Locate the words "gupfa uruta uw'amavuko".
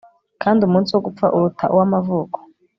1.07-2.37